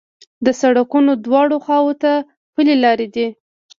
[0.45, 2.11] د سړکونو دواړو خواوو ته
[2.53, 3.27] پلي لارې دي.